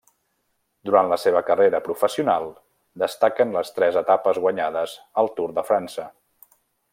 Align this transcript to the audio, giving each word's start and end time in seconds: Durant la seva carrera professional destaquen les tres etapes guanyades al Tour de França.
Durant 0.89 1.09
la 1.11 1.17
seva 1.23 1.43
carrera 1.49 1.81
professional 1.87 2.47
destaquen 3.03 3.53
les 3.59 3.71
tres 3.79 4.01
etapes 4.05 4.41
guanyades 4.47 4.97
al 5.25 5.31
Tour 5.37 5.55
de 5.61 5.67
França. 5.73 6.09